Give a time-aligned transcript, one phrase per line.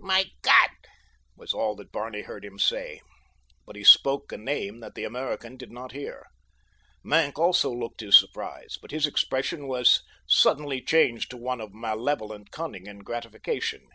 [0.00, 0.70] "My God!"
[1.34, 3.00] was all that Barney heard him say,
[3.66, 6.26] but he spoke a name that the American did not hear.
[7.02, 12.52] Maenck also looked his surprise, but his expression was suddenly changed to one of malevolent
[12.52, 13.88] cunning and gratification.